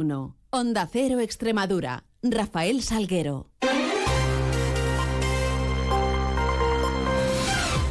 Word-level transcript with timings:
1. 0.00 0.36
Onda 0.50 0.88
Cero 0.90 1.20
Extremadura. 1.20 2.04
Rafael 2.22 2.82
Salguero. 2.82 3.50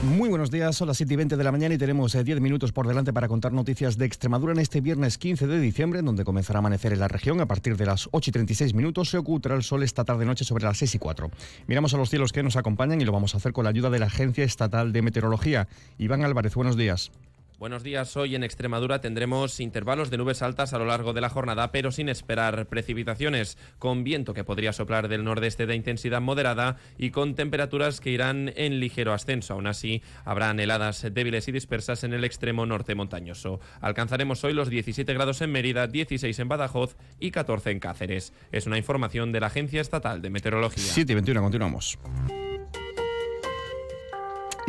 Muy 0.02 0.30
buenos 0.30 0.50
días, 0.50 0.76
son 0.76 0.88
las 0.88 0.98
7 0.98 1.14
y 1.14 1.18
20 1.18 1.38
de 1.38 1.44
la 1.44 1.52
mañana 1.52 1.76
y 1.76 1.78
tenemos 1.78 2.14
10 2.14 2.28
eh, 2.28 2.40
minutos 2.40 2.72
por 2.72 2.88
delante 2.88 3.14
para 3.14 3.28
contar 3.28 3.54
noticias 3.54 3.98
de 3.98 4.06
Extremadura 4.06 4.54
en 4.54 4.60
este 4.60 4.82
viernes 4.82 5.18
15 5.18 5.46
de 5.46 5.60
diciembre, 5.60 6.02
donde 6.02 6.24
comenzará 6.24 6.58
a 6.58 6.62
amanecer 6.62 6.94
en 6.94 7.00
la 7.00 7.08
región 7.08 7.42
a 7.42 7.46
partir 7.46 7.78
de 7.78 7.86
las 7.86 8.10
8 8.12 8.30
y 8.30 8.34
36 8.34 8.74
minutos. 8.74 9.10
Se 9.10 9.18
ocultará 9.18 9.56
el 9.56 9.64
sol 9.64 9.84
esta 9.84 10.04
tarde-noche 10.04 10.46
sobre 10.46 10.64
las 10.64 10.78
6 10.78 10.96
y 10.96 11.00
4. 11.00 11.30
Miramos 11.68 11.94
a 11.94 11.98
los 11.98 12.10
cielos 12.10 12.32
que 12.32 12.42
nos 12.42 12.56
acompañan 12.56 13.02
y 13.02 13.06
lo 13.06 13.12
vamos 13.12 13.36
a 13.36 13.38
hacer 13.38 13.54
con 13.54 13.66
la 13.66 13.70
ayuda 13.70 13.90
de 13.92 14.00
la 14.00 14.08
Agencia 14.08 14.44
Estatal 14.44 14.92
de 14.94 15.02
Meteorología. 15.04 15.68
Iván 16.00 16.24
Álvarez, 16.24 16.56
buenos 16.56 16.76
días. 16.76 17.12
Buenos 17.60 17.84
días. 17.84 18.16
Hoy 18.16 18.36
en 18.36 18.46
Extremadura 18.46 19.02
tendremos 19.02 19.60
intervalos 19.60 20.10
de 20.10 20.18
nubes 20.18 20.42
altas 20.42 20.72
a 20.72 20.80
lo 20.80 20.86
largo 20.86 21.12
de 21.12 21.20
la 21.20 21.30
jornada, 21.30 21.74
pero 21.74 21.92
sin 21.92 22.08
esperar 22.08 22.68
precipitaciones, 22.68 23.58
con 23.80 24.06
viento 24.06 24.34
que 24.34 24.46
podría 24.46 24.72
soplar 24.72 25.10
del 25.10 25.26
nordeste 25.26 25.66
de 25.66 25.76
intensidad 25.76 26.22
moderada 26.22 26.78
y 26.98 27.12
con 27.12 27.36
temperaturas 27.36 28.00
que 28.00 28.12
irán 28.12 28.54
en 28.56 28.80
ligero 28.80 29.12
ascenso. 29.12 29.56
Aún 29.56 29.68
así, 29.68 30.02
habrá 30.24 30.52
heladas 30.52 31.06
débiles 31.12 31.50
y 31.50 31.52
dispersas 31.52 32.06
en 32.06 32.14
el 32.14 32.24
extremo 32.24 32.66
norte 32.66 32.96
montañoso. 32.96 33.60
Alcanzaremos 33.82 34.42
hoy 34.46 34.54
los 34.54 34.70
17 34.70 35.14
grados 35.14 35.42
en 35.42 35.52
Mérida, 35.52 35.88
16 35.88 36.40
en 36.40 36.48
Badajoz 36.48 36.96
y 37.20 37.32
14 37.32 37.72
en 37.72 37.82
Cáceres. 37.82 38.32
Es 38.54 38.68
una 38.68 38.78
información 38.78 39.34
de 39.34 39.42
la 39.42 39.48
Agencia 39.48 39.82
Estatal 39.82 40.22
de 40.22 40.30
Meteorología. 40.30 40.94
7 40.94 41.12
y 41.12 41.16
21, 41.16 41.42
continuamos. 41.42 42.00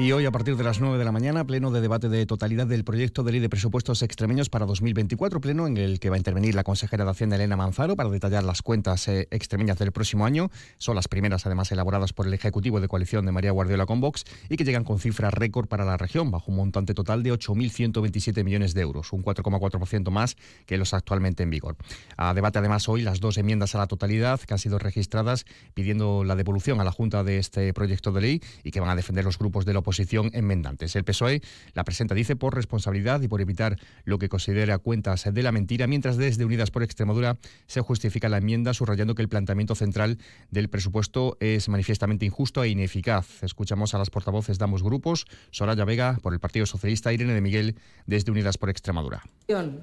Y 0.00 0.12
hoy, 0.12 0.24
a 0.24 0.30
partir 0.30 0.56
de 0.56 0.64
las 0.64 0.80
9 0.80 0.96
de 0.96 1.04
la 1.04 1.12
mañana, 1.12 1.44
pleno 1.44 1.70
de 1.70 1.82
debate 1.82 2.08
de 2.08 2.24
totalidad 2.24 2.66
del 2.66 2.84
proyecto 2.84 3.22
de 3.22 3.32
ley 3.32 3.40
de 3.40 3.50
presupuestos 3.50 4.00
extremeños 4.00 4.48
para 4.48 4.64
2024, 4.64 5.42
pleno 5.42 5.66
en 5.66 5.76
el 5.76 6.00
que 6.00 6.08
va 6.08 6.14
a 6.14 6.18
intervenir 6.18 6.54
la 6.54 6.64
consejera 6.64 7.04
de 7.04 7.10
Hacienda, 7.10 7.36
Elena 7.36 7.54
Manzaro, 7.54 7.96
para 7.96 8.08
detallar 8.08 8.42
las 8.42 8.62
cuentas 8.62 9.06
eh, 9.08 9.28
extremeñas 9.30 9.78
del 9.78 9.92
próximo 9.92 10.24
año. 10.24 10.50
Son 10.78 10.96
las 10.96 11.06
primeras, 11.06 11.44
además, 11.44 11.70
elaboradas 11.70 12.14
por 12.14 12.26
el 12.26 12.32
Ejecutivo 12.32 12.80
de 12.80 12.88
Coalición 12.88 13.26
de 13.26 13.32
María 13.32 13.50
Guardiola 13.50 13.84
con 13.84 14.00
Vox 14.00 14.24
y 14.48 14.56
que 14.56 14.64
llegan 14.64 14.84
con 14.84 15.00
cifras 15.00 15.34
récord 15.34 15.68
para 15.68 15.84
la 15.84 15.98
región, 15.98 16.30
bajo 16.30 16.50
un 16.50 16.56
montante 16.56 16.94
total 16.94 17.22
de 17.22 17.34
8.127 17.34 18.42
millones 18.42 18.72
de 18.72 18.80
euros, 18.80 19.12
un 19.12 19.22
4,4% 19.22 20.10
más 20.10 20.38
que 20.64 20.78
los 20.78 20.94
actualmente 20.94 21.42
en 21.42 21.50
vigor. 21.50 21.76
A 22.16 22.32
debate, 22.32 22.58
además, 22.58 22.88
hoy 22.88 23.02
las 23.02 23.20
dos 23.20 23.36
enmiendas 23.36 23.74
a 23.74 23.78
la 23.78 23.86
totalidad 23.86 24.40
que 24.40 24.54
han 24.54 24.58
sido 24.58 24.78
registradas 24.78 25.44
pidiendo 25.74 26.24
la 26.24 26.36
devolución 26.36 26.80
a 26.80 26.84
la 26.84 26.90
Junta 26.90 27.22
de 27.22 27.36
este 27.36 27.74
proyecto 27.74 28.12
de 28.12 28.22
ley 28.22 28.42
y 28.64 28.70
que 28.70 28.80
van 28.80 28.88
a 28.88 28.96
defender 28.96 29.26
los 29.26 29.38
grupos 29.38 29.66
de 29.66 29.74
la 29.74 29.80
oposición 29.80 29.89
enmendantes. 30.32 30.94
El 30.96 31.04
PSOE 31.04 31.40
la 31.74 31.84
presenta, 31.84 32.14
dice, 32.14 32.36
por 32.36 32.54
responsabilidad 32.54 33.20
y 33.22 33.28
por 33.28 33.40
evitar 33.40 33.76
lo 34.04 34.18
que 34.18 34.28
considera 34.28 34.78
cuentas 34.78 35.24
de 35.32 35.42
la 35.42 35.52
mentira, 35.52 35.86
mientras 35.86 36.16
desde 36.16 36.44
Unidas 36.44 36.70
por 36.70 36.82
Extremadura 36.82 37.38
se 37.66 37.80
justifica 37.80 38.28
la 38.28 38.38
enmienda 38.38 38.74
subrayando 38.74 39.14
que 39.14 39.22
el 39.22 39.28
planteamiento 39.28 39.74
central 39.74 40.18
del 40.50 40.68
presupuesto 40.68 41.36
es 41.40 41.68
manifiestamente 41.68 42.26
injusto 42.26 42.62
e 42.62 42.68
ineficaz. 42.68 43.42
Escuchamos 43.42 43.94
a 43.94 43.98
las 43.98 44.10
portavoces 44.10 44.58
de 44.58 44.64
ambos 44.64 44.82
grupos, 44.82 45.26
Soraya 45.50 45.84
Vega 45.84 46.18
por 46.22 46.32
el 46.32 46.40
Partido 46.40 46.66
Socialista, 46.66 47.12
Irene 47.12 47.34
de 47.34 47.40
Miguel 47.40 47.76
desde 48.06 48.30
Unidas 48.30 48.58
por 48.58 48.70
Extremadura. 48.70 49.22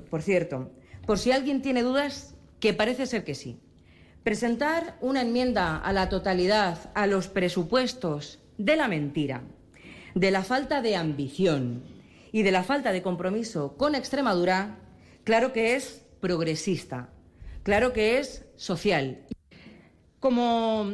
Por 0.10 0.22
cierto, 0.22 0.72
por 1.06 1.20
si 1.20 1.32
alguien 1.32 1.62
tiene 1.62 1.84
dudas, 1.84 2.36
que 2.60 2.74
parece 2.74 3.06
ser 3.06 3.24
que 3.24 3.36
sí. 3.36 3.60
Presentar 4.24 4.98
una 5.00 5.22
enmienda 5.22 5.78
a 5.78 5.94
la 5.94 6.10
totalidad 6.10 6.92
a 6.96 7.08
los 7.08 7.28
presupuestos 7.28 8.40
de 8.58 8.76
la 8.76 8.88
mentira 8.88 9.44
de 10.20 10.32
la 10.32 10.44
falta 10.44 10.82
de 10.82 10.96
ambición 10.96 11.84
y 12.32 12.42
de 12.42 12.52
la 12.52 12.64
falta 12.64 12.92
de 12.92 13.04
compromiso 13.04 13.78
con 13.78 13.94
Extremadura, 13.94 14.80
claro 15.24 15.54
que 15.54 15.76
es 15.76 16.02
progresista, 16.20 17.10
claro 17.62 17.94
que 17.94 18.18
es 18.18 18.46
social. 18.56 19.20
Como, 20.20 20.90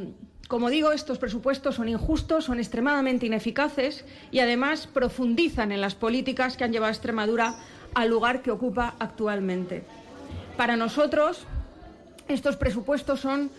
como 0.49 0.69
digo, 0.69 0.91
estos 0.91 1.19
presupuestos 1.19 1.75
son 1.75 1.87
injustos, 1.87 2.43
son 2.43 2.59
extremadamente 2.59 3.25
ineficaces 3.25 4.03
y 4.29 4.39
además 4.39 4.87
profundizan 4.87 5.71
en 5.71 5.79
las 5.79 5.95
políticas 5.95 6.57
que 6.57 6.65
han 6.65 6.73
llevado 6.73 6.89
a 6.89 6.93
Extremadura 6.93 7.55
al 7.93 8.09
lugar 8.09 8.41
que 8.41 8.51
ocupa 8.51 8.95
actualmente. 8.99 9.83
Para 10.57 10.75
nosotros, 10.75 11.45
estos 12.27 12.57
presupuestos 12.57 13.21
son 13.21 13.51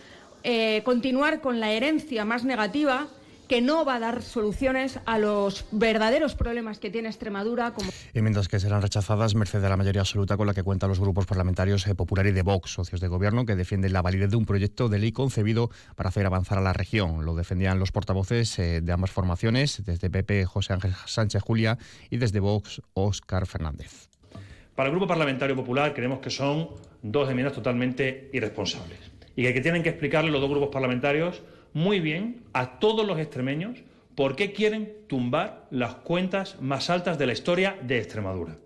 eh, 0.43 0.83
continuar 0.85 1.41
con 1.41 1.59
la 1.59 1.71
herencia 1.71 2.23
más 2.23 2.43
negativa 2.45 3.07
que 3.47 3.61
no 3.61 3.85
va 3.85 3.95
a 3.95 3.99
dar 3.99 4.21
soluciones 4.21 4.99
a 5.05 5.19
los 5.19 5.65
verdaderos 5.71 6.35
problemas 6.35 6.79
que 6.79 6.89
tiene 6.89 7.09
Extremadura. 7.09 7.71
Como... 7.73 7.89
Enmiendas 8.13 8.47
que 8.47 8.59
serán 8.59 8.81
rechazadas 8.81 9.35
merced 9.35 9.61
de 9.61 9.69
la 9.69 9.77
mayoría 9.77 10.01
absoluta 10.01 10.37
con 10.37 10.47
la 10.47 10.53
que 10.53 10.63
cuentan 10.63 10.89
los 10.89 10.99
grupos 10.99 11.25
parlamentarios 11.25 11.87
eh, 11.87 11.95
Popular 11.95 12.25
y 12.27 12.31
de 12.31 12.41
Vox, 12.41 12.71
socios 12.71 13.01
de 13.01 13.07
gobierno, 13.07 13.45
que 13.45 13.55
defienden 13.55 13.93
la 13.93 14.01
validez 14.01 14.29
de 14.29 14.37
un 14.37 14.45
proyecto 14.45 14.89
de 14.89 14.99
ley 14.99 15.11
concebido 15.11 15.69
para 15.95 16.09
hacer 16.09 16.25
avanzar 16.25 16.57
a 16.57 16.61
la 16.61 16.73
región. 16.73 17.25
Lo 17.25 17.35
defendían 17.35 17.79
los 17.79 17.91
portavoces 17.91 18.57
eh, 18.59 18.81
de 18.81 18.91
ambas 18.91 19.11
formaciones, 19.11 19.83
desde 19.85 20.09
PP 20.09 20.45
José 20.45 20.73
Ángel 20.73 20.93
Sánchez 21.05 21.41
Julia 21.43 21.77
y 22.09 22.17
desde 22.17 22.39
Vox 22.39 22.81
Óscar 22.93 23.45
Fernández. 23.45 24.09
Para 24.75 24.89
el 24.89 24.91
Grupo 24.91 25.07
Parlamentario 25.07 25.55
Popular 25.55 25.93
creemos 25.93 26.19
que 26.19 26.29
son 26.29 26.69
dos 27.01 27.29
enmiendas 27.29 27.53
totalmente 27.53 28.29
irresponsables 28.33 28.99
y 29.35 29.43
que 29.43 29.61
tienen 29.61 29.83
que 29.83 29.89
explicarle 29.89 30.31
los 30.31 30.41
dos 30.41 30.49
grupos 30.49 30.69
parlamentarios 30.69 31.41
muy 31.75 31.99
bien 31.99 32.41
a 32.53 32.79
todos 32.79 33.05
los 33.05 33.19
extremeños 33.19 33.83
por 34.15 34.37
qué 34.37 34.53
quieren 34.53 34.93
tumbar 35.07 35.67
las 35.71 35.95
cuentas 35.95 36.55
más 36.61 36.89
altas 36.89 37.19
de 37.19 37.27
la 37.27 37.33
historia 37.33 37.77
de 37.85 37.97
Extremadura. 37.97 38.57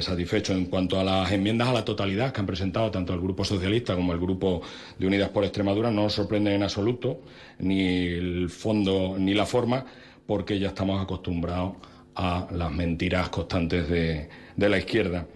satisfecho 0.00 0.54
en 0.54 0.64
cuanto 0.64 0.98
a 0.98 1.04
las 1.04 1.30
enmiendas 1.30 1.68
a 1.68 1.74
la 1.74 1.84
totalidad 1.84 2.32
que 2.32 2.40
han 2.40 2.46
presentado 2.46 2.90
tanto 2.90 3.12
el 3.12 3.20
Grupo 3.20 3.44
Socialista 3.44 3.94
como 3.94 4.14
el 4.14 4.18
Grupo 4.18 4.62
de 4.98 5.06
Unidas 5.06 5.28
por 5.28 5.44
Extremadura. 5.44 5.90
No 5.90 6.04
nos 6.04 6.14
sorprende 6.14 6.54
en 6.54 6.62
absoluto 6.62 7.20
ni 7.58 7.82
el 8.06 8.48
fondo 8.48 9.16
ni 9.18 9.34
la 9.34 9.44
forma, 9.44 9.84
porque 10.26 10.58
ya 10.58 10.68
estamos 10.68 11.02
acostumbrados 11.02 11.74
a 12.14 12.48
las 12.50 12.72
mentiras 12.72 13.28
constantes 13.28 13.90
de, 13.90 14.30
de 14.58 14.68
la 14.68 14.78
izquierda. 14.78 15.26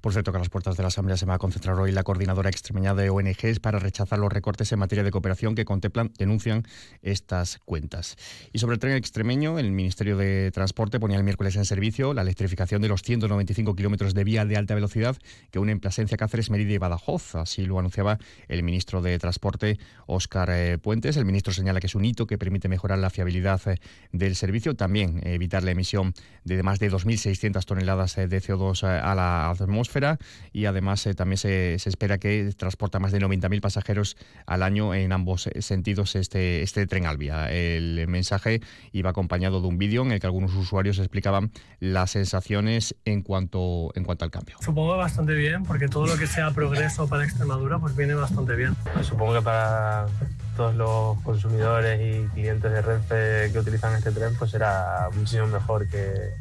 Por 0.00 0.12
cierto, 0.12 0.32
que 0.32 0.38
a 0.38 0.40
las 0.40 0.48
puertas 0.48 0.78
de 0.78 0.82
la 0.82 0.88
Asamblea 0.88 1.18
se 1.18 1.26
va 1.26 1.34
a 1.34 1.38
concentrar 1.38 1.78
hoy 1.78 1.92
la 1.92 2.02
coordinadora 2.02 2.48
extremeña 2.48 2.94
de 2.94 3.10
ONGs 3.10 3.60
para 3.60 3.78
rechazar 3.78 4.18
los 4.18 4.32
recortes 4.32 4.72
en 4.72 4.78
materia 4.78 5.04
de 5.04 5.10
cooperación 5.10 5.54
que 5.54 5.66
contemplan, 5.66 6.10
denuncian 6.16 6.64
estas 7.02 7.58
cuentas. 7.66 8.16
Y 8.50 8.60
sobre 8.60 8.74
el 8.74 8.80
tren 8.80 8.96
extremeño, 8.96 9.58
el 9.58 9.72
Ministerio 9.72 10.16
de 10.16 10.50
Transporte 10.52 10.98
ponía 10.98 11.18
el 11.18 11.24
miércoles 11.24 11.54
en 11.56 11.66
servicio 11.66 12.14
la 12.14 12.22
electrificación 12.22 12.80
de 12.80 12.88
los 12.88 13.02
195 13.02 13.76
kilómetros 13.76 14.14
de 14.14 14.24
vía 14.24 14.46
de 14.46 14.56
alta 14.56 14.74
velocidad 14.74 15.18
que 15.50 15.58
unen 15.58 15.80
Plasencia, 15.80 16.16
Cáceres, 16.16 16.48
Merida 16.48 16.72
y 16.72 16.78
Badajoz. 16.78 17.34
Así 17.34 17.66
lo 17.66 17.78
anunciaba 17.78 18.18
el 18.48 18.62
ministro 18.62 19.02
de 19.02 19.18
Transporte, 19.18 19.78
Óscar 20.06 20.48
eh, 20.50 20.78
Puentes. 20.78 21.18
El 21.18 21.26
ministro 21.26 21.52
señala 21.52 21.78
que 21.78 21.88
es 21.88 21.94
un 21.94 22.06
hito 22.06 22.26
que 22.26 22.38
permite 22.38 22.68
mejorar 22.68 22.98
la 22.98 23.10
fiabilidad 23.10 23.60
eh, 23.66 23.76
del 24.12 24.34
servicio, 24.34 24.74
también 24.76 25.20
evitar 25.24 25.62
la 25.62 25.72
emisión 25.72 26.14
de 26.44 26.62
más 26.62 26.78
de 26.78 26.90
2.600 26.90 27.62
toneladas 27.66 28.16
eh, 28.16 28.26
de 28.26 28.40
CO2 28.40 28.69
a 28.82 29.14
la 29.14 29.50
atmósfera 29.50 30.18
y 30.52 30.66
además 30.66 31.06
eh, 31.06 31.14
también 31.14 31.38
se, 31.38 31.74
espera 31.74 32.18
que 32.18 32.52
transporta 32.56 32.98
más 32.98 33.12
de 33.12 33.20
90.000 33.20 33.60
pasajeros 33.60 34.16
al 34.46 34.62
año 34.62 34.94
en 34.94 35.12
ambos 35.12 35.46
eh, 35.46 35.62
sentidos 35.62 36.16
este, 36.16 36.62
este 36.62 36.86
tren 36.86 37.06
Albia. 37.06 37.50
El 37.50 38.06
mensaje 38.08 38.60
iba 38.92 39.10
acompañado 39.10 39.60
de 39.60 39.68
un 39.68 39.78
vídeo 39.78 40.02
en 40.02 40.12
el 40.12 40.20
que 40.20 40.26
algunos 40.26 40.54
usuarios 40.54 40.98
explicaban 40.98 41.50
las 41.80 42.12
sensaciones 42.12 42.94
en 43.04 43.22
cuanto, 43.22 43.90
en 43.94 44.04
cuanto 44.04 44.24
al 44.24 44.30
cambio. 44.30 44.56
Supongo 44.60 44.96
bastante 44.96 45.34
bien, 45.34 45.64
porque 45.64 45.88
todo 45.88 46.06
lo 46.06 46.16
que 46.16 46.26
sea 46.26 46.50
progreso 46.52 47.08
para 47.08 47.24
Extremadura 47.24 47.78
pues 47.78 47.96
viene 47.96 48.14
bastante 48.14 48.54
bien. 48.54 48.76
Pues 48.94 49.06
supongo 49.06 49.34
que 49.34 49.42
para 49.42 50.06
todos 50.56 50.74
los 50.74 51.18
consumidores 51.22 52.00
y 52.00 52.28
clientes 52.34 52.70
de 52.70 52.82
Renfe 52.82 53.52
que 53.52 53.58
utilizan 53.58 53.94
este 53.94 54.12
tren 54.12 54.34
pues 54.38 54.50
será 54.50 55.08
muchísimo 55.14 55.46
mejor 55.46 55.88
que 55.88 56.32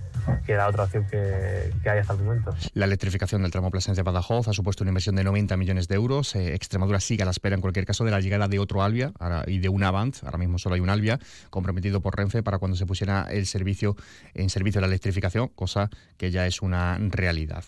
que 0.45 0.55
la 0.55 0.67
otra 0.67 0.83
opción 0.83 1.05
que, 1.09 1.71
hay 1.89 1.99
hasta 1.99 2.13
el 2.13 2.19
momento. 2.19 2.55
La 2.73 2.85
electrificación 2.85 3.41
del 3.41 3.51
tramo 3.51 3.71
Plasencia-Badajoz 3.71 4.47
ha 4.47 4.53
supuesto 4.53 4.83
una 4.83 4.91
inversión 4.91 5.15
de 5.15 5.23
90 5.23 5.57
millones 5.57 5.87
de 5.87 5.95
euros. 5.95 6.35
Eh, 6.35 6.53
Extremadura 6.53 6.99
sigue 6.99 7.23
a 7.23 7.25
la 7.25 7.31
espera, 7.31 7.55
en 7.55 7.61
cualquier 7.61 7.85
caso, 7.85 8.03
de 8.05 8.11
la 8.11 8.19
llegada 8.19 8.47
de 8.47 8.59
otro 8.59 8.83
Albia 8.83 9.13
y 9.47 9.59
de 9.59 9.69
un 9.69 9.83
Avant. 9.83 10.15
Ahora 10.23 10.37
mismo 10.37 10.57
solo 10.57 10.75
hay 10.75 10.81
un 10.81 10.89
Albia 10.89 11.19
comprometido 11.49 12.01
por 12.01 12.15
Renfe 12.15 12.43
para 12.43 12.57
cuando 12.57 12.77
se 12.77 12.85
pusiera 12.85 13.27
el 13.29 13.45
servicio 13.45 13.95
en 14.33 14.49
servicio 14.49 14.79
de 14.79 14.87
la 14.87 14.87
electrificación, 14.87 15.49
cosa 15.49 15.89
que 16.17 16.31
ya 16.31 16.45
es 16.45 16.61
una 16.61 16.97
realidad. 16.99 17.63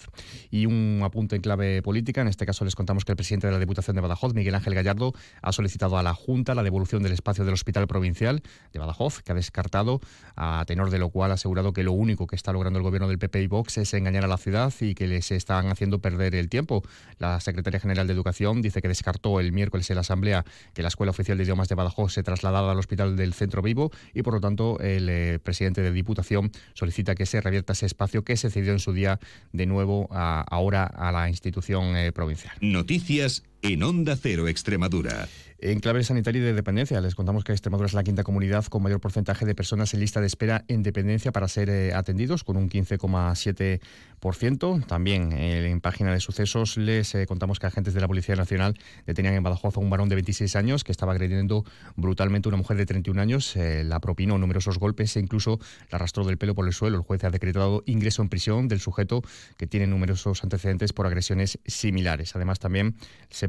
Y 0.49 0.65
un 0.65 1.01
apunte 1.03 1.35
en 1.35 1.41
clave 1.41 1.81
política. 1.81 2.21
En 2.21 2.27
este 2.27 2.45
caso 2.45 2.65
les 2.65 2.75
contamos 2.75 3.05
que 3.05 3.11
el 3.11 3.15
presidente 3.15 3.47
de 3.47 3.53
la 3.53 3.59
Diputación 3.59 3.95
de 3.95 4.01
Badajoz, 4.01 4.33
Miguel 4.33 4.55
Ángel 4.55 4.75
Gallardo, 4.75 5.13
ha 5.41 5.51
solicitado 5.51 5.97
a 5.97 6.03
la 6.03 6.13
Junta 6.13 6.55
la 6.55 6.63
devolución 6.63 7.03
del 7.03 7.13
espacio 7.13 7.45
del 7.45 7.53
Hospital 7.53 7.87
Provincial 7.87 8.41
de 8.73 8.79
Badajoz, 8.79 9.21
que 9.21 9.31
ha 9.31 9.35
descartado, 9.35 10.01
a 10.35 10.63
tenor 10.67 10.89
de 10.89 10.99
lo 10.99 11.09
cual 11.09 11.31
ha 11.31 11.35
asegurado 11.35 11.73
que 11.73 11.83
lo 11.83 11.91
único 11.91 12.27
que 12.27 12.35
está 12.41 12.53
logrando 12.53 12.79
el 12.79 12.83
gobierno 12.83 13.07
del 13.07 13.19
PP 13.19 13.43
y 13.43 13.47
Vox 13.47 13.77
es 13.77 13.93
engañar 13.93 14.25
a 14.25 14.27
la 14.27 14.37
ciudad 14.37 14.73
y 14.81 14.95
que 14.95 15.07
les 15.07 15.29
están 15.31 15.67
haciendo 15.67 15.99
perder 15.99 16.33
el 16.33 16.49
tiempo. 16.49 16.81
La 17.19 17.39
secretaria 17.39 17.79
general 17.79 18.07
de 18.07 18.13
Educación 18.13 18.63
dice 18.63 18.81
que 18.81 18.87
descartó 18.87 19.39
el 19.39 19.51
miércoles 19.51 19.87
en 19.91 19.95
la 19.95 20.01
Asamblea 20.01 20.43
que 20.73 20.81
la 20.81 20.87
Escuela 20.87 21.11
Oficial 21.11 21.37
de 21.37 21.43
Idiomas 21.43 21.69
de 21.69 21.75
Badajoz 21.75 22.13
se 22.13 22.23
trasladara 22.23 22.71
al 22.71 22.79
Hospital 22.79 23.15
del 23.15 23.33
Centro 23.33 23.61
Vivo 23.61 23.91
y, 24.15 24.23
por 24.23 24.33
lo 24.33 24.41
tanto, 24.41 24.79
el 24.79 25.07
eh, 25.07 25.37
presidente 25.37 25.81
de 25.81 25.91
Diputación 25.91 26.51
solicita 26.73 27.13
que 27.13 27.27
se 27.27 27.41
revierta 27.41 27.73
ese 27.73 27.85
espacio 27.85 28.23
que 28.23 28.35
se 28.37 28.49
cedió 28.49 28.71
en 28.71 28.79
su 28.79 28.91
día 28.91 29.19
de 29.53 29.67
nuevo 29.67 30.07
ahora 30.11 30.85
a 30.85 31.11
la 31.11 31.29
institución 31.29 31.95
eh, 31.95 32.11
provincial. 32.11 32.55
Noticias 32.59 33.43
en 33.61 33.83
Onda 33.83 34.15
Cero 34.15 34.47
Extremadura. 34.47 35.27
En 35.63 35.79
clave 35.79 36.03
sanitaria 36.03 36.41
y 36.41 36.43
de 36.43 36.53
dependencia, 36.53 36.99
les 37.01 37.13
contamos 37.13 37.43
que 37.43 37.51
Extremadura 37.51 37.85
es 37.85 37.93
la 37.93 38.03
quinta 38.03 38.23
comunidad 38.23 38.65
con 38.65 38.81
mayor 38.81 38.99
porcentaje 38.99 39.45
de 39.45 39.53
personas 39.53 39.93
en 39.93 39.99
lista 39.99 40.19
de 40.19 40.25
espera 40.25 40.65
en 40.67 40.81
dependencia 40.81 41.31
para 41.31 41.47
ser 41.47 41.69
eh, 41.69 41.93
atendidos, 41.93 42.43
con 42.43 42.57
un 42.57 42.67
15,7%. 42.67 44.87
También 44.87 45.33
eh, 45.33 45.69
en 45.69 45.79
página 45.79 46.11
de 46.11 46.19
sucesos 46.19 46.77
les 46.77 47.13
eh, 47.13 47.27
contamos 47.27 47.59
que 47.59 47.67
agentes 47.67 47.93
de 47.93 48.01
la 48.01 48.07
Policía 48.07 48.35
Nacional 48.35 48.75
detenían 49.05 49.35
en 49.35 49.43
Badajoz 49.43 49.77
a 49.77 49.81
un 49.81 49.91
varón 49.91 50.09
de 50.09 50.15
26 50.15 50.55
años 50.55 50.83
que 50.83 50.91
estaba 50.91 51.11
agrediendo 51.11 51.63
brutalmente 51.95 52.47
a 52.47 52.49
una 52.49 52.57
mujer 52.57 52.77
de 52.77 52.87
31 52.87 53.21
años. 53.21 53.55
la 53.55 53.99
propinó 53.99 54.39
numerosos 54.39 54.79
golpes 54.79 55.15
e 55.15 55.19
incluso 55.19 55.59
la 55.91 55.97
arrastró 55.97 56.25
del 56.25 56.39
pelo 56.39 56.55
por 56.55 56.65
el 56.65 56.73
suelo. 56.73 56.97
El 56.97 57.03
juez 57.03 57.23
ha 57.23 57.29
decretado 57.29 57.83
ingreso 57.85 58.23
en 58.23 58.29
prisión 58.29 58.67
del 58.67 58.79
sujeto 58.79 59.21
que 59.57 59.67
tiene 59.67 59.85
numerosos 59.85 60.43
antecedentes 60.43 60.91
por 60.91 61.05
agresiones 61.05 61.59
similares. 61.67 62.35
Además, 62.35 62.57
también 62.57 62.95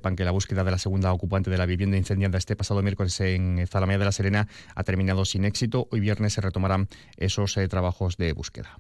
que 0.03 0.25
la 0.25 0.33
búsqueda 0.33 0.65
de 0.65 0.71
la 0.73 0.79
segunda 0.79 1.13
ocupante 1.13 1.49
de 1.49 1.57
la 1.57 1.65
vivienda 1.65 1.97
incendiada 1.97 2.37
este 2.37 2.57
pasado 2.57 2.83
miércoles 2.83 3.19
en 3.21 3.65
Zalamea 3.67 3.99
de 3.99 4.05
la 4.05 4.13
Serena 4.13 4.49
ha 4.75 4.85
terminado 4.85 5.25
sin 5.25 5.45
éxito. 5.45 5.89
Hoy 5.91 6.01
viernes 6.01 6.35
se 6.35 6.41
retomarán 6.41 6.89
esos 7.17 7.57
eh, 7.57 7.69
trabajos 7.69 8.17
de 8.17 8.33
búsqueda. 8.33 8.77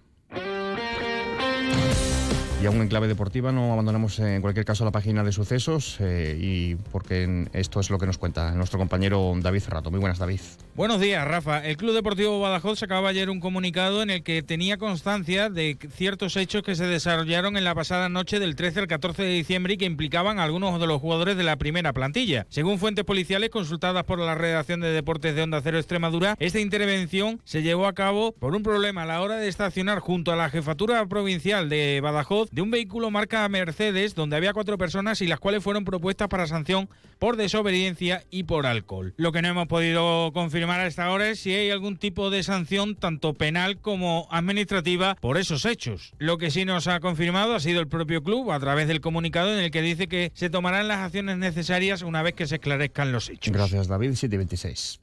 Y 2.62 2.66
aún 2.66 2.80
en 2.80 2.86
clave 2.86 3.08
deportiva 3.08 3.50
no 3.50 3.72
abandonamos 3.72 4.20
en 4.20 4.40
cualquier 4.40 4.64
caso 4.64 4.84
la 4.84 4.92
página 4.92 5.24
de 5.24 5.32
sucesos 5.32 5.96
eh, 5.98 6.38
y 6.40 6.76
porque 6.76 7.48
esto 7.52 7.80
es 7.80 7.90
lo 7.90 7.98
que 7.98 8.06
nos 8.06 8.18
cuenta 8.18 8.52
nuestro 8.52 8.78
compañero 8.78 9.34
David 9.36 9.62
Cerrato. 9.62 9.90
Muy 9.90 9.98
buenas, 9.98 10.20
David. 10.20 10.38
Buenos 10.76 11.00
días, 11.00 11.26
Rafa. 11.26 11.66
El 11.66 11.76
Club 11.76 11.92
Deportivo 11.92 12.38
Badajoz 12.38 12.78
sacaba 12.78 13.08
ayer 13.08 13.30
un 13.30 13.40
comunicado 13.40 14.00
en 14.00 14.10
el 14.10 14.22
que 14.22 14.44
tenía 14.44 14.78
constancia 14.78 15.50
de 15.50 15.76
ciertos 15.90 16.36
hechos 16.36 16.62
que 16.62 16.76
se 16.76 16.86
desarrollaron 16.86 17.56
en 17.56 17.64
la 17.64 17.74
pasada 17.74 18.08
noche 18.08 18.38
del 18.38 18.54
13 18.54 18.78
al 18.78 18.86
14 18.86 19.24
de 19.24 19.30
diciembre 19.30 19.74
y 19.74 19.76
que 19.76 19.84
implicaban 19.84 20.38
a 20.38 20.44
algunos 20.44 20.80
de 20.80 20.86
los 20.86 21.00
jugadores 21.00 21.36
de 21.36 21.42
la 21.42 21.56
primera 21.56 21.92
plantilla. 21.92 22.46
Según 22.48 22.78
fuentes 22.78 23.04
policiales 23.04 23.50
consultadas 23.50 24.04
por 24.04 24.20
la 24.20 24.36
redacción 24.36 24.80
de 24.80 24.92
deportes 24.92 25.34
de 25.34 25.42
Onda 25.42 25.60
Cero 25.62 25.78
Extremadura, 25.78 26.36
esta 26.38 26.60
intervención 26.60 27.40
se 27.42 27.62
llevó 27.62 27.88
a 27.88 27.92
cabo 27.92 28.30
por 28.38 28.54
un 28.54 28.62
problema 28.62 29.02
a 29.02 29.06
la 29.06 29.20
hora 29.20 29.38
de 29.38 29.48
estacionar 29.48 29.98
junto 29.98 30.30
a 30.30 30.36
la 30.36 30.48
jefatura 30.48 31.04
provincial 31.06 31.68
de 31.68 32.00
Badajoz 32.00 32.51
de 32.52 32.62
un 32.62 32.70
vehículo 32.70 33.10
marca 33.10 33.48
Mercedes 33.48 34.14
donde 34.14 34.36
había 34.36 34.52
cuatro 34.52 34.78
personas 34.78 35.20
y 35.22 35.26
las 35.26 35.40
cuales 35.40 35.64
fueron 35.64 35.84
propuestas 35.84 36.28
para 36.28 36.46
sanción 36.46 36.88
por 37.18 37.36
desobediencia 37.36 38.24
y 38.30 38.44
por 38.44 38.66
alcohol. 38.66 39.14
Lo 39.16 39.32
que 39.32 39.42
no 39.42 39.48
hemos 39.48 39.66
podido 39.66 40.30
confirmar 40.32 40.80
a 40.80 40.86
esta 40.86 41.10
hora 41.10 41.30
es 41.30 41.40
si 41.40 41.54
hay 41.54 41.70
algún 41.70 41.96
tipo 41.96 42.30
de 42.30 42.42
sanción 42.42 42.94
tanto 42.94 43.32
penal 43.34 43.80
como 43.80 44.28
administrativa 44.30 45.16
por 45.16 45.38
esos 45.38 45.64
hechos. 45.64 46.12
Lo 46.18 46.36
que 46.36 46.50
sí 46.50 46.64
nos 46.64 46.86
ha 46.88 47.00
confirmado 47.00 47.54
ha 47.54 47.60
sido 47.60 47.80
el 47.80 47.88
propio 47.88 48.22
club 48.22 48.52
a 48.52 48.60
través 48.60 48.86
del 48.86 49.00
comunicado 49.00 49.52
en 49.52 49.58
el 49.58 49.70
que 49.70 49.80
dice 49.80 50.06
que 50.06 50.30
se 50.34 50.50
tomarán 50.50 50.88
las 50.88 50.98
acciones 50.98 51.38
necesarias 51.38 52.02
una 52.02 52.22
vez 52.22 52.34
que 52.34 52.46
se 52.46 52.56
esclarezcan 52.56 53.12
los 53.12 53.30
hechos. 53.30 53.52
Gracias 53.52 53.88
David, 53.88 54.12
726. 54.12 55.00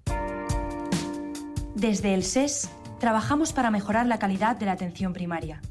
Desde 1.73 2.13
el 2.13 2.23
SES 2.23 2.69
trabajamos 2.99 3.53
para 3.53 3.71
mejorar 3.71 4.05
la 4.05 4.19
calidad 4.19 4.57
de 4.57 4.67
la 4.67 4.73
atención 4.73 5.13
primaria 5.13 5.61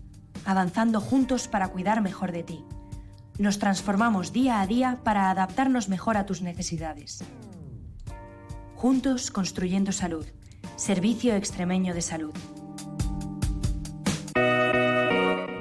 avanzando 0.49 1.03
juntos 1.03 1.47
para 1.47 1.69
cuidar 1.69 2.01
mejor 2.01 2.33
de 2.33 2.43
ti. 2.43 2.65
Nos 3.39 3.59
transformamos 3.59 4.33
día 4.33 4.63
a 4.63 4.67
día 4.67 4.99
para 5.05 5.31
adaptarnos 5.31 5.91
mejor 5.91 6.17
a 6.17 6.25
tus 6.25 6.41
necesidades. 6.41 7.23
Juntos 8.75 9.31
construyendo 9.31 9.93
salud. 9.93 10.25
Servicio 10.77 11.35
Extremeño 11.35 11.93
de 11.93 12.01
Salud. 12.01 12.33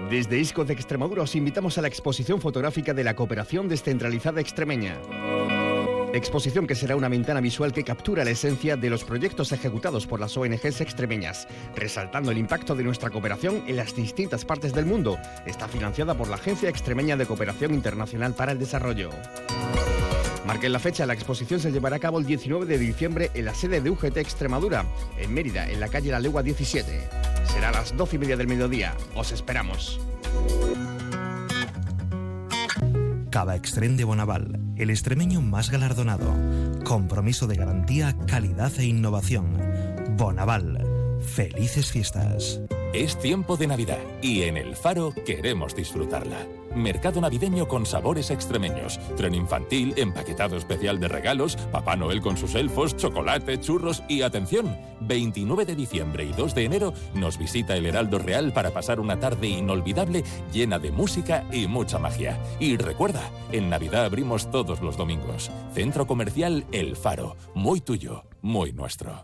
Desde 0.10 0.40
ISCO 0.40 0.64
de 0.64 0.74
Extremadura 0.74 1.24
os 1.24 1.36
invitamos 1.36 1.78
a 1.78 1.82
la 1.82 1.90
exposición 1.90 2.40
fotográfica 2.40 2.94
de 2.94 3.04
la 3.04 3.14
Cooperación 3.14 3.68
Descentralizada 3.68 4.40
Extremeña. 4.40 4.96
Exposición 6.18 6.66
que 6.66 6.74
será 6.74 6.96
una 6.96 7.10
ventana 7.10 7.42
visual 7.42 7.72
que 7.72 7.84
captura 7.84 8.26
la 8.26 8.32
esencia 8.32 8.76
de 8.76 8.90
los 8.90 9.04
proyectos 9.04 9.52
ejecutados 9.52 10.08
por 10.08 10.20
las 10.20 10.36
ONGs 10.36 10.82
extremeñas, 10.82 11.48
resaltando 11.76 12.32
el 12.32 12.40
impacto 12.40 12.74
de 12.74 12.84
nuestra 12.84 13.12
cooperación 13.12 13.64
en 13.68 13.76
las 13.76 13.96
distintas 13.96 14.44
partes 14.44 14.74
del 14.74 14.88
mundo. 14.88 15.20
Está 15.46 15.68
financiada 15.68 16.16
por 16.16 16.28
la 16.28 16.38
Agencia 16.38 16.70
Extremeña 16.70 17.18
de 17.18 17.28
Cooperación 17.28 17.76
Internacional 17.76 18.34
para 18.34 18.52
el 18.52 18.58
Desarrollo. 18.58 19.12
Marquen 20.48 20.74
la 20.74 20.80
fecha, 20.80 21.06
la 21.06 21.14
exposición 21.14 21.60
se 21.60 21.72
llevará 21.72 21.98
a 21.98 22.00
cabo 22.00 22.18
el 22.18 22.26
19 22.26 22.66
de 22.66 22.80
diciembre 22.80 23.30
en 23.36 23.46
la 23.46 23.54
sede 23.54 23.80
de 23.80 23.92
UGT 23.92 24.18
Extremadura, 24.18 24.86
en 25.20 25.32
Mérida, 25.32 25.70
en 25.70 25.80
la 25.80 25.88
calle 25.88 26.10
La 26.10 26.20
Legua 26.20 26.42
17. 26.42 27.00
Será 27.46 27.70
a 27.70 27.74
las 27.74 27.96
12 27.96 28.16
y 28.16 28.20
media 28.20 28.38
del 28.38 28.48
mediodía. 28.48 28.96
Os 29.14 29.32
esperamos. 29.32 30.00
Cava 33.30 33.56
Extrem 33.56 33.96
de 33.98 34.04
Bonaval, 34.04 34.67
el 34.78 34.90
extremeño 34.90 35.42
más 35.42 35.70
galardonado. 35.70 36.34
Compromiso 36.84 37.48
de 37.48 37.56
garantía, 37.56 38.16
calidad 38.28 38.72
e 38.78 38.86
innovación. 38.86 39.58
Bonaval. 40.18 40.87
Felices 41.22 41.92
fiestas. 41.92 42.62
Es 42.94 43.18
tiempo 43.20 43.58
de 43.58 43.68
Navidad 43.68 44.00
y 44.22 44.44
en 44.44 44.58
el 44.58 44.76
Faro 44.76 45.14
queremos 45.26 45.76
disfrutarla. 45.76 46.38
Mercado 46.76 47.20
navideño 47.20 47.68
con 47.68 47.86
sabores 47.86 48.30
extremeños, 48.30 49.00
tren 49.16 49.34
infantil, 49.34 49.94
empaquetado 49.98 50.58
especial 50.58 51.00
de 51.00 51.08
regalos, 51.08 51.56
Papá 51.72 51.96
Noel 51.96 52.22
con 52.22 52.38
sus 52.38 52.56
elfos, 52.56 52.96
chocolate, 52.96 53.60
churros 53.60 54.04
y 54.08 54.22
atención, 54.22 54.78
29 55.02 55.66
de 55.66 55.76
diciembre 55.76 56.24
y 56.24 56.34
2 56.34 56.56
de 56.56 56.66
enero 56.66 56.94
nos 57.14 57.38
visita 57.38 57.76
el 57.76 57.88
Heraldo 57.88 58.20
Real 58.20 58.54
para 58.54 58.72
pasar 58.72 59.00
una 59.00 59.20
tarde 59.20 59.48
inolvidable 59.48 60.24
llena 60.54 60.80
de 60.80 60.92
música 60.92 61.46
y 61.52 61.68
mucha 61.68 62.00
magia. 62.00 62.40
Y 62.60 62.78
recuerda, 62.78 63.30
en 63.52 63.70
Navidad 63.70 64.06
abrimos 64.06 64.52
todos 64.52 64.82
los 64.82 64.98
domingos. 64.98 65.52
Centro 65.74 66.06
Comercial 66.06 66.66
El 66.72 66.96
Faro, 66.96 67.36
muy 67.54 67.82
tuyo, 67.82 68.24
muy 68.42 68.72
nuestro. 68.72 69.24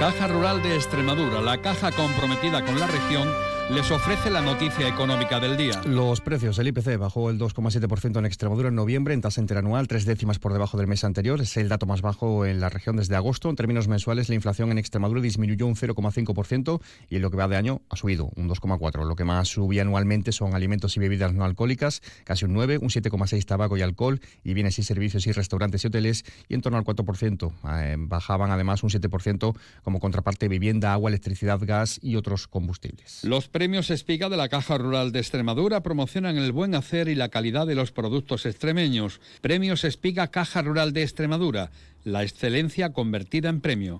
Caja 0.00 0.28
Rural 0.28 0.62
de 0.62 0.76
Extremadura, 0.76 1.42
la 1.42 1.60
caja 1.60 1.92
comprometida 1.92 2.64
con 2.64 2.80
la 2.80 2.86
región 2.86 3.28
les 3.74 3.88
ofrece 3.92 4.30
la 4.30 4.40
noticia 4.40 4.88
económica 4.88 5.38
del 5.38 5.56
día. 5.56 5.80
Los 5.86 6.20
precios, 6.20 6.58
el 6.58 6.68
IPC 6.68 6.96
bajó 6.98 7.30
el 7.30 7.38
2,7% 7.38 8.18
en 8.18 8.26
Extremadura 8.26 8.68
en 8.68 8.74
noviembre 8.74 9.14
en 9.14 9.20
tasa 9.20 9.40
interanual, 9.40 9.86
tres 9.86 10.04
décimas 10.04 10.38
por 10.38 10.52
debajo 10.52 10.76
del 10.76 10.88
mes 10.88 11.04
anterior. 11.04 11.40
Es 11.40 11.56
el 11.56 11.68
dato 11.68 11.86
más 11.86 12.02
bajo 12.02 12.46
en 12.46 12.58
la 12.60 12.68
región 12.68 12.96
desde 12.96 13.14
agosto. 13.14 13.48
En 13.48 13.56
términos 13.56 13.86
mensuales, 13.86 14.28
la 14.28 14.34
inflación 14.34 14.72
en 14.72 14.78
Extremadura 14.78 15.20
disminuyó 15.20 15.66
un 15.66 15.76
0,5% 15.76 16.80
y 17.08 17.16
en 17.16 17.22
lo 17.22 17.30
que 17.30 17.36
va 17.36 17.46
de 17.46 17.56
año 17.56 17.82
ha 17.88 17.96
subido 17.96 18.30
un 18.34 18.48
2,4%. 18.48 19.04
Lo 19.04 19.14
que 19.14 19.24
más 19.24 19.48
subía 19.48 19.82
anualmente 19.82 20.32
son 20.32 20.54
alimentos 20.54 20.96
y 20.96 21.00
bebidas 21.00 21.32
no 21.32 21.44
alcohólicas, 21.44 22.02
casi 22.24 22.46
un 22.46 22.54
9%, 22.54 22.80
un 22.80 22.88
7,6% 22.88 23.44
tabaco 23.44 23.76
y 23.76 23.82
alcohol, 23.82 24.20
y 24.42 24.54
bienes 24.54 24.78
y 24.78 24.82
servicios 24.82 25.26
y 25.26 25.32
restaurantes 25.32 25.84
y 25.84 25.86
hoteles, 25.86 26.24
y 26.48 26.54
en 26.54 26.60
torno 26.60 26.78
al 26.78 26.84
4%. 26.84 27.52
Eh, 27.82 27.96
bajaban 27.98 28.50
además 28.50 28.82
un 28.82 28.90
7% 28.90 29.56
como 29.82 30.00
contraparte 30.00 30.48
vivienda, 30.48 30.92
agua, 30.92 31.10
electricidad, 31.10 31.60
gas 31.62 32.00
y 32.02 32.16
otros 32.16 32.48
combustibles. 32.48 33.24
Los 33.24 33.48
premios 33.60 33.90
Espiga 33.90 34.30
de 34.30 34.38
la 34.38 34.48
Caja 34.48 34.78
Rural 34.78 35.12
de 35.12 35.18
Extremadura 35.18 35.82
promocionan 35.82 36.38
el 36.38 36.50
buen 36.50 36.74
hacer 36.74 37.08
y 37.08 37.14
la 37.14 37.28
calidad 37.28 37.66
de 37.66 37.74
los 37.74 37.92
productos 37.92 38.46
extremeños. 38.46 39.20
Premios 39.42 39.84
Espiga 39.84 40.28
Caja 40.28 40.62
Rural 40.62 40.94
de 40.94 41.02
Extremadura, 41.02 41.70
la 42.02 42.22
excelencia 42.22 42.94
convertida 42.94 43.50
en 43.50 43.60
premio. 43.60 43.98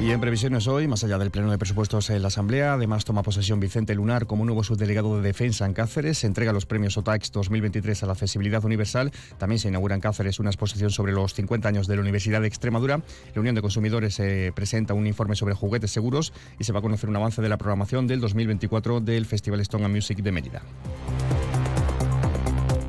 Y 0.00 0.12
en 0.12 0.20
previsiones 0.20 0.68
hoy, 0.68 0.86
más 0.86 1.02
allá 1.02 1.18
del 1.18 1.32
pleno 1.32 1.50
de 1.50 1.58
presupuestos 1.58 2.08
en 2.10 2.22
la 2.22 2.28
Asamblea, 2.28 2.74
además 2.74 3.04
toma 3.04 3.24
posesión 3.24 3.58
Vicente 3.58 3.96
Lunar 3.96 4.26
como 4.26 4.44
nuevo 4.44 4.62
subdelegado 4.62 5.16
de 5.16 5.22
Defensa 5.22 5.66
en 5.66 5.74
Cáceres. 5.74 6.18
Se 6.18 6.28
entrega 6.28 6.52
los 6.52 6.66
premios 6.66 6.96
OTAX 6.96 7.32
2023 7.32 8.04
a 8.04 8.06
la 8.06 8.12
accesibilidad 8.12 8.64
universal. 8.64 9.10
También 9.38 9.58
se 9.58 9.66
inaugura 9.66 9.96
en 9.96 10.00
Cáceres 10.00 10.38
una 10.38 10.50
exposición 10.50 10.90
sobre 10.90 11.12
los 11.12 11.34
50 11.34 11.68
años 11.68 11.88
de 11.88 11.96
la 11.96 12.02
Universidad 12.02 12.40
de 12.40 12.46
Extremadura. 12.46 13.02
La 13.34 13.40
Unión 13.40 13.56
de 13.56 13.60
Consumidores 13.60 14.20
eh, 14.20 14.52
presenta 14.54 14.94
un 14.94 15.08
informe 15.08 15.34
sobre 15.34 15.54
juguetes 15.54 15.90
seguros 15.90 16.32
y 16.60 16.64
se 16.64 16.72
va 16.72 16.78
a 16.78 16.82
conocer 16.82 17.10
un 17.10 17.16
avance 17.16 17.42
de 17.42 17.48
la 17.48 17.58
programación 17.58 18.06
del 18.06 18.20
2024 18.20 19.00
del 19.00 19.26
Festival 19.26 19.58
Stone 19.60 19.88
Music 19.88 20.18
de 20.18 20.30
Mérida. 20.30 20.62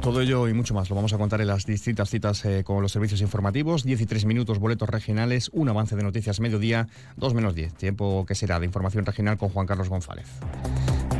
Todo 0.01 0.21
ello 0.21 0.47
y 0.47 0.53
mucho 0.53 0.73
más 0.73 0.89
lo 0.89 0.95
vamos 0.95 1.11
a 1.11 1.17
contar 1.17 1.41
en 1.41 1.47
las 1.47 1.65
distintas 1.65 2.09
citas 2.09 2.45
eh, 2.45 2.63
con 2.63 2.81
los 2.81 2.93
servicios 2.93 3.19
informativos. 3.19 3.83
13 3.83 4.25
minutos, 4.25 4.57
boletos 4.57 4.87
regionales, 4.87 5.49
un 5.51 5.67
avance 5.67 5.97
de 5.97 6.03
noticias 6.03 6.39
mediodía, 6.39 6.87
2 7.17 7.33
menos 7.33 7.53
10. 7.53 7.73
Tiempo 7.73 8.25
que 8.25 8.33
será 8.33 8.59
de 8.61 8.65
información 8.65 9.05
regional 9.05 9.37
con 9.37 9.49
Juan 9.49 9.67
Carlos 9.67 9.89
González. 9.89 10.27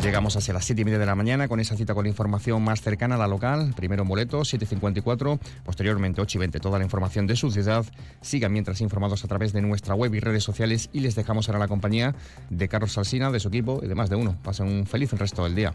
Llegamos 0.01 0.37
hacia 0.37 0.53
las 0.53 0.63
7 0.63 0.81
y 0.81 0.85
media 0.85 0.97
de 0.97 1.05
la 1.05 1.15
mañana 1.15 1.49
con 1.49 1.59
esa 1.59 1.75
cita 1.75 1.93
con 1.93 2.03
la 2.05 2.09
información 2.09 2.63
más 2.63 2.81
cercana 2.81 3.15
a 3.15 3.17
la 3.17 3.27
local. 3.27 3.73
Primero 3.75 4.05
Moleto, 4.05 4.39
7.54, 4.39 5.39
posteriormente 5.65 6.21
8 6.21 6.37
y 6.37 6.39
20. 6.39 6.59
Toda 6.61 6.77
la 6.77 6.85
información 6.85 7.27
de 7.27 7.35
su 7.35 7.51
ciudad. 7.51 7.85
Sigan 8.21 8.53
mientras 8.53 8.79
informados 8.79 9.25
a 9.25 9.27
través 9.27 9.51
de 9.51 9.61
nuestra 9.61 9.93
web 9.93 10.15
y 10.15 10.21
redes 10.21 10.45
sociales 10.45 10.89
y 10.93 11.01
les 11.01 11.15
dejamos 11.15 11.49
ahora 11.49 11.59
la 11.59 11.67
compañía 11.67 12.15
de 12.49 12.69
Carlos 12.69 12.93
Salsina, 12.93 13.29
de 13.29 13.41
su 13.41 13.49
equipo 13.49 13.81
y 13.83 13.89
de 13.89 13.95
más 13.95 14.09
de 14.09 14.15
uno. 14.15 14.37
Pasen 14.41 14.67
un 14.67 14.85
feliz 14.85 15.11
resto 15.11 15.43
del 15.43 15.55
día. 15.55 15.73